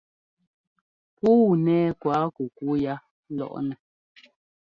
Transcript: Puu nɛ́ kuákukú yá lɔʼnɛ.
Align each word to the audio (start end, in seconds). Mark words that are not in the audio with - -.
Puu 1.17 1.47
nɛ́ 1.65 1.81
kuákukú 2.01 2.65
yá 2.83 2.93
lɔʼnɛ. 3.37 3.75